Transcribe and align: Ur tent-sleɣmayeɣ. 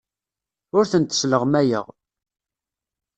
Ur 0.77 0.85
tent-sleɣmayeɣ. 0.91 1.85